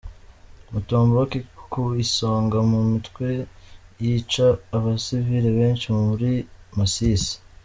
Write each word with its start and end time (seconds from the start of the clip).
Mutomboki 0.71 1.39
ku 1.71 1.83
isonga 2.03 2.57
mu 2.69 2.79
mitwe 2.91 3.27
yica 4.03 4.47
abasivile 4.77 5.49
benshi 5.59 5.87
muri 6.01 6.29
Masisi 6.79 7.35